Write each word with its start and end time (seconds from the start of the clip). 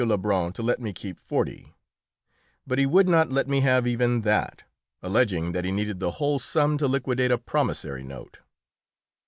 Lebrun 0.03 0.51
to 0.53 0.63
let 0.63 0.79
me 0.79 0.91
keep 0.93 1.19
forty; 1.19 1.75
but 2.65 2.79
he 2.79 2.87
would 2.87 3.07
not 3.07 3.31
let 3.31 3.47
me 3.47 3.59
have 3.59 3.85
even 3.85 4.21
that, 4.21 4.63
alleging 5.03 5.51
that 5.51 5.63
he 5.63 5.71
needed 5.71 5.99
the 5.99 6.13
whole 6.17 6.39
sum 6.39 6.75
to 6.79 6.87
liquidate 6.87 7.29
a 7.29 7.37
promissory 7.37 8.01
note. 8.03 8.39